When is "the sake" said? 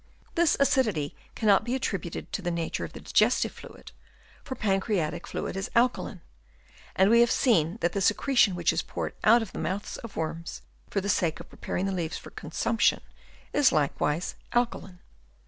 11.01-11.39